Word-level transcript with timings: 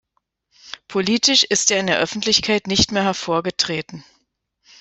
Politisch 0.87 1.43
ist 1.43 1.69
er 1.69 1.79
in 1.79 1.85
der 1.85 1.99
Öffentlichkeit 1.99 2.65
nicht 2.65 2.91
mehr 2.91 3.03
hervorgetreten. 3.03 4.03